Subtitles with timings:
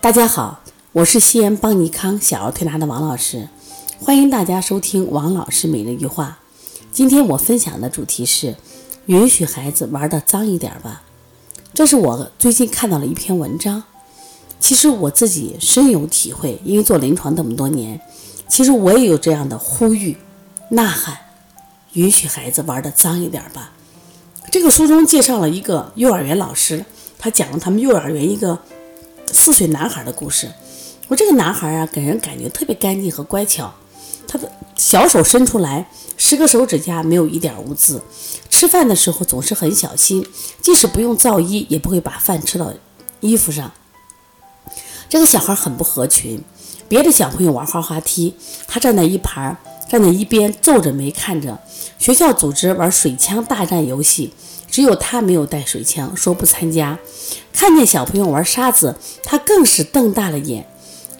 [0.00, 0.60] 大家好，
[0.92, 3.48] 我是西安邦尼康小儿推拿的王老师，
[3.98, 6.38] 欢迎大家收听王老师每日一句话。
[6.92, 8.54] 今天我分享的主题是：
[9.06, 11.02] 允许孩子玩的脏一点吧。
[11.74, 13.82] 这是我最近看到了一篇文章，
[14.60, 18.00] 其实我自己深有体会，因为做临床这么多年，
[18.46, 20.18] 其实我也有这样的呼吁、
[20.70, 21.16] 呐喊：
[21.94, 23.72] 允许孩子玩的脏一点吧。
[24.52, 26.84] 这个书中介绍了一个幼儿园老师，
[27.18, 28.60] 他讲了他们幼儿园一个。
[29.32, 30.50] 四岁男孩的故事，
[31.08, 33.72] 我这个男孩啊，给人感觉特别干净和乖巧。
[34.28, 38.02] 他的小手伸出来，十个手指甲没有一点污渍。
[38.50, 40.26] 吃饭的时候总是很小心，
[40.60, 42.72] 即使不用皂衣，也不会把饭吃到
[43.20, 43.70] 衣服上。
[45.08, 46.42] 这个小孩很不合群，
[46.88, 48.34] 别的小朋友玩滑滑梯，
[48.66, 49.56] 他站在一旁，
[49.88, 51.58] 站在一边皱着眉看着。
[51.98, 54.32] 学校组织玩水枪大战游戏。
[54.76, 56.98] 只有他没有带水枪，说不参加。
[57.50, 60.66] 看见小朋友玩沙子，他更是瞪大了眼。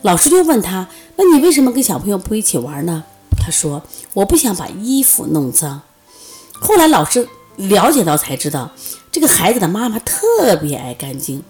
[0.03, 3.05] 老师就问他：“那你为什么跟小朋友不一起玩呢？”
[3.41, 3.83] 他说
[4.13, 5.81] ：“我不想把衣服弄脏。”
[6.61, 7.27] 后来老师
[7.57, 8.73] 了解到才知道，
[9.11, 11.43] 这个孩子的妈妈特别爱干净，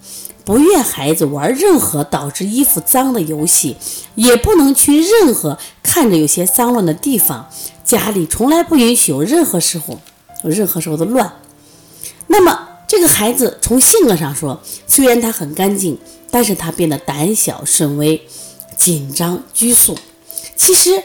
[0.44, 3.76] 不愿孩子玩任何导致衣服脏的游戏，
[4.14, 7.48] 也不能去任何看着有些脏乱的地方。
[7.82, 9.98] 家里从来不允许有任何时候
[10.44, 11.32] 有任何时候的乱。
[12.36, 15.98] 那么，这个孩子从性格上说，虽然他很干净，
[16.30, 18.28] 但是他变得胆小慎微、
[18.76, 19.96] 紧张拘束。
[20.54, 21.02] 其实，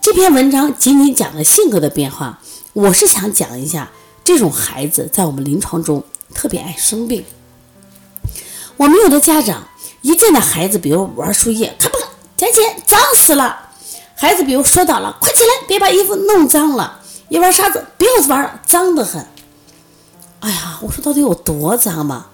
[0.00, 2.40] 这篇文章仅仅讲了性格的变化。
[2.74, 3.90] 我是想讲一下，
[4.22, 7.24] 这种孩子在我们临床中特别爱生病。
[8.76, 9.66] 我们有的家长
[10.02, 11.96] 一见到孩子，比如玩树叶，咔吧，
[12.36, 13.70] 姐姐脏死了。
[14.14, 17.00] 孩子比如摔倒了，快起来，别把衣服弄脏了。
[17.28, 19.26] 一玩沙子，不要玩了，脏得很。
[20.42, 22.26] 哎呀，我说到底有多脏嘛？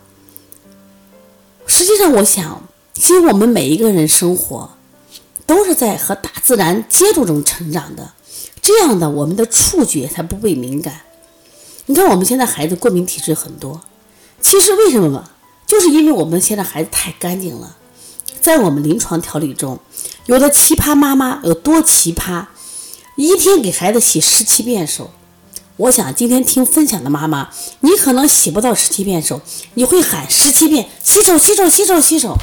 [1.67, 2.63] 实际上，我想，
[2.95, 4.71] 其实我们每一个人生活
[5.45, 8.13] 都是在和大自然接触中成长的，
[8.63, 11.03] 这样的我们的触觉才不会敏感。
[11.85, 13.83] 你看，我们现在孩子过敏体质很多，
[14.41, 15.31] 其实为什么嘛？
[15.67, 17.77] 就是因为我们现在孩子太干净了。
[18.41, 19.79] 在我们临床调理中，
[20.25, 22.47] 有的奇葩妈妈有多奇葩，
[23.17, 25.11] 一天给孩子洗十七遍手。
[25.79, 27.51] 我想今天听分享的妈妈，
[27.81, 29.41] 你可能洗不到十七遍手，
[29.75, 32.37] 你会喊十七遍洗手洗手洗手洗手，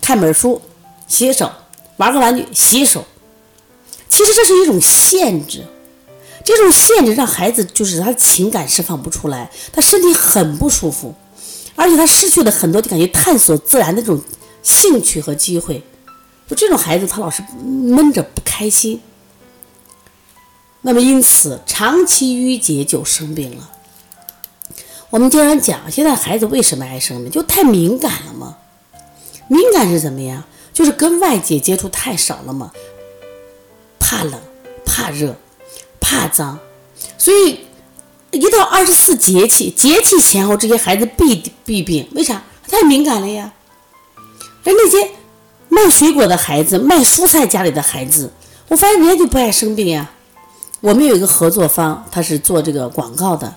[0.00, 0.62] 看本书
[1.08, 1.50] 洗手，
[1.96, 3.04] 玩个玩具洗手。
[4.08, 5.64] 其实这是一种限制，
[6.44, 11.12] 这种限制让孩子就是他的情感释放不出来，他身体很不舒服，
[11.74, 14.22] 而且他失去了很多就感觉探索自然的这种
[14.62, 15.82] 兴趣和机会。
[16.48, 19.00] 就这种孩子，他老是闷着不开心。
[20.82, 23.70] 那么，因此长期淤结就生病了。
[25.10, 27.30] 我们经常讲，现在孩子为什么爱生病？
[27.30, 28.56] 就太敏感了吗？
[29.46, 30.42] 敏感是怎么样？
[30.72, 32.72] 就是跟外界接触太少了嘛，
[34.00, 34.40] 怕冷、
[34.84, 35.36] 怕热、
[36.00, 36.58] 怕脏。
[37.18, 37.60] 所以，
[38.30, 42.08] 一到二十四节气，节气前后，这些孩子必必病。
[42.14, 42.42] 为啥？
[42.66, 43.52] 太敏感了呀。
[44.64, 45.10] 而那些
[45.68, 48.32] 卖水果的孩子、卖蔬菜家里的孩子，
[48.68, 50.10] 我发现人家就不爱生病呀。
[50.82, 53.54] 我们有一个合作方，他是做这个广告的，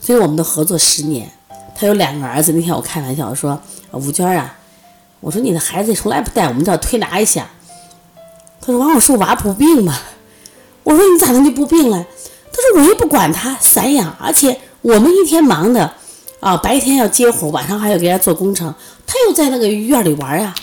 [0.00, 1.30] 所以我们的合作十年。
[1.74, 2.50] 他有两个儿子。
[2.52, 3.60] 那天我开玩笑我说
[3.92, 4.56] ：“吴娟啊，
[5.20, 7.46] 我说你的孩子从来不带我们这推拿一下。”
[8.58, 9.98] 他说：“王老师，娃不病吗？”
[10.82, 12.06] 我说：“你咋能就不病了？”
[12.50, 15.92] 他说：“我又不管他散养，而且我们一天忙的
[16.40, 18.74] 啊，白天要接活，晚上还要给人家做工程，
[19.06, 20.54] 他又在那个院里玩呀。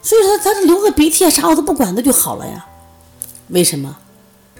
[0.00, 2.66] 所以说，他流个鼻涕啊啥我都不管，他就好了呀。
[3.48, 3.96] 为什么？”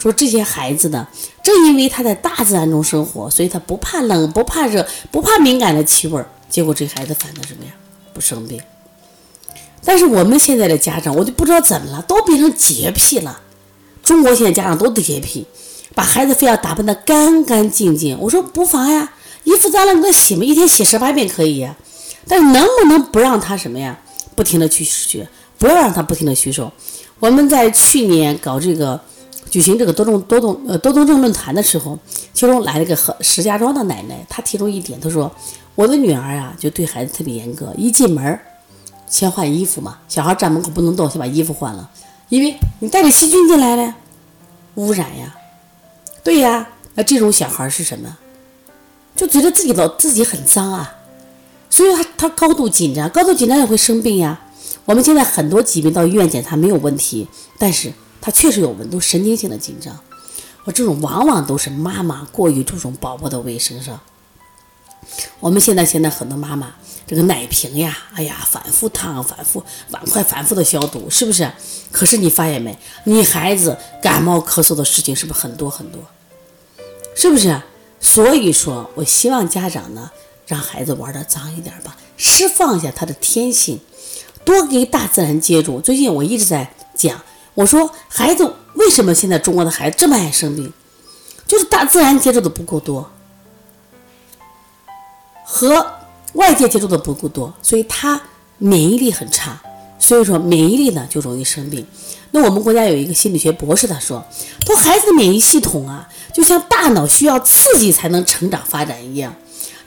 [0.02, 1.06] 说这些孩子呢，
[1.44, 6.20] 正因为他在大自然中生活，所以他不怕冷，不怕热，不怕敏感的气味
[6.50, 7.70] 结果这孩子反倒什么呀？
[8.12, 8.60] 不生病。
[9.84, 13.40] 但是我们现在的家长，我就不知道怎么了，都变成洁癖了。
[14.02, 15.46] 中国现在家长都洁癖，
[15.94, 18.18] 把孩子非要打扮得干干净净。
[18.18, 19.12] 我说不妨呀，
[19.44, 21.76] 衣服脏了你再洗嘛，一天洗十八遍可以呀。
[22.26, 23.96] 但是能不能不让他什么呀？
[24.34, 25.28] 不停的去学，
[25.58, 26.72] 不要让他不停的洗手。
[27.20, 29.00] 我们在去年搞这个。
[29.52, 31.98] 举行这个多动多动呃多动症论坛的时候，
[32.32, 35.30] 其中来了个和石家庄的奶奶，她提出一点，她说
[35.74, 38.40] 我的女儿啊，就对孩子特别严格，一进门
[39.06, 41.90] 先换衣服嘛，小孩站门口不能动，先把衣服换了，
[42.30, 43.94] 因为你带着细菌进来了，
[44.76, 45.36] 污染呀，
[46.24, 48.16] 对呀，那这种小孩是什么？
[49.14, 50.94] 就觉得自己老自己很脏啊，
[51.68, 54.40] 所以他他高度紧张，高度紧张也会生病呀。
[54.86, 57.28] 我们现在很多疾病到医院检查没有问题，
[57.58, 57.92] 但是。
[58.22, 59.98] 他确实有温度，神经性的紧张。
[60.64, 64.00] 我这种往往都是妈妈过于注重宝宝的卫生上。
[65.40, 66.72] 我们现在现在很多妈妈，
[67.04, 71.50] 这个奶瓶呀，哎呀，反复烫，反复碗筷反复的消毒，是不是？
[71.90, 76.00] 可是你发现没，你孩子感冒咳嗽的事情是不是很多很多？
[77.16, 77.60] 是不是？
[78.00, 80.12] 所以说我希望家长呢，
[80.46, 83.80] 让孩子玩的脏一点吧，释放一下他的天性，
[84.44, 85.80] 多给大自然接触。
[85.80, 87.20] 最近我一直在讲，
[87.54, 90.72] 我说孩子为什么现在中国的孩子这么爱生病，
[91.46, 93.10] 就是大自然接触的不够多。
[95.44, 95.86] 和
[96.32, 98.18] 外界接触的不够多，所以他
[98.56, 99.60] 免疫力很差，
[99.98, 101.86] 所以说免疫力呢就容易生病。
[102.30, 104.24] 那我们国家有一个心理学博士他说，
[104.64, 109.34] 说孩子的免疫系统啊，就像大脑需要刺激才能成长发展一样，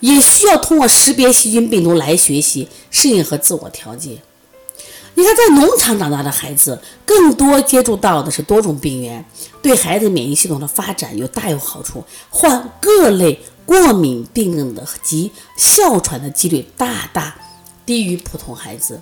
[0.02, 4.22] 也需要通过识别细菌病毒来学习适应和自我调节。
[5.16, 9.26] 你看，在农场长大的孩子，更多接触到的是多种病原，
[9.62, 13.40] 对孩子免疫系统的发展有大有好处，患各类。
[13.66, 17.34] 过敏病的及哮喘的几率大大
[17.84, 19.02] 低于普通孩子，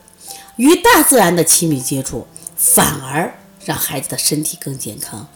[0.55, 2.25] 与大自然的亲密接触
[2.55, 5.27] 反而让孩子的身体更健康。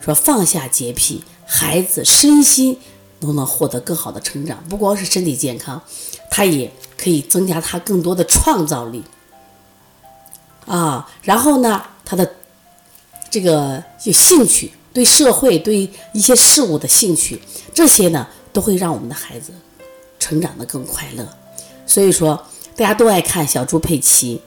[0.00, 2.78] 说放下洁癖，孩子身心
[3.20, 4.64] 都能获得更好的成长。
[4.70, 5.82] 不光是身体健康，
[6.30, 9.04] 他也可以增加他更多的创造力
[10.66, 11.08] 啊。
[11.22, 12.34] 然后呢，他的
[13.30, 17.40] 这个有兴趣，对社会对一些事物的兴趣，
[17.74, 18.26] 这些呢。
[18.54, 19.50] 都会让我们的孩子
[20.16, 21.28] 成长得更快乐，
[21.88, 22.40] 所以说
[22.76, 24.40] 大家都爱看小猪佩奇，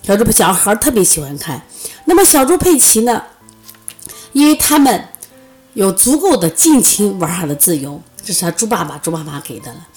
[0.00, 1.60] 小猪小孩特别喜欢看。
[2.04, 3.20] 那么小猪佩奇呢，
[4.32, 5.08] 因为他们
[5.74, 9.88] 有足够的尽情玩耍的自由，这是他猪爸爸、猪妈妈给的了。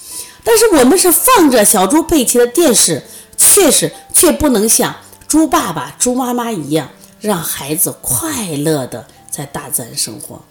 [0.42, 3.04] 但是我们是放着小猪佩奇的电视，
[3.36, 4.92] 确实却不能像
[5.32, 10.42] 猪爸爸、猪妈妈一样，让孩子快乐的在大自然生活。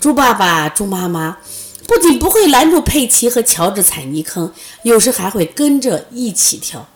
[0.00, 1.38] 猪爸爸、猪妈妈。
[1.86, 4.52] 不仅不会拦住佩奇和乔治踩泥坑，
[4.82, 6.86] 有时还会跟着一起跳。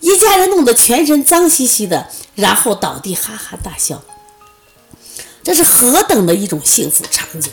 [0.00, 4.02] 一家人弄得全身脏兮兮的，然后倒地哈哈大笑。
[5.44, 7.52] 这是何等的一种幸福场景！